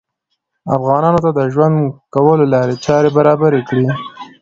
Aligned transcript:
افغانانو 0.75 1.23
ته 1.25 1.29
د 1.33 1.39
ژوند 1.53 1.75
کولو 2.13 2.45
لارې 2.53 2.75
چارې 2.85 3.09
برابرې 3.17 3.61
کړې 3.67 3.85